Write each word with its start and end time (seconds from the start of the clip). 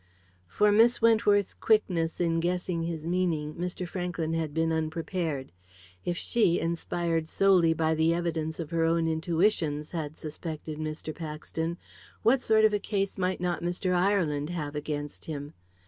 For 0.47 0.71
Miss 0.71 0.99
Wentworth's 0.99 1.53
quickness 1.53 2.19
in 2.19 2.39
guessing 2.39 2.81
his 2.81 3.05
meaning 3.05 3.53
Mr. 3.53 3.87
Franklyn 3.87 4.33
had 4.33 4.51
been 4.51 4.71
unprepared. 4.71 5.51
If 6.03 6.17
she, 6.17 6.59
inspired 6.59 7.27
solely 7.27 7.75
by 7.75 7.93
the 7.93 8.11
evidence 8.11 8.59
of 8.59 8.71
her 8.71 8.83
own 8.83 9.05
intuitions, 9.05 9.91
had 9.91 10.17
suspected 10.17 10.79
Mr. 10.79 11.13
Paxton, 11.13 11.77
what 12.23 12.41
sort 12.41 12.65
of 12.65 12.73
a 12.73 12.79
case 12.79 13.19
might 13.19 13.39
not 13.41 13.61
Mr. 13.61 13.93
Ireland 13.93 14.49
have 14.49 14.75
against 14.75 15.25
him? 15.25 15.53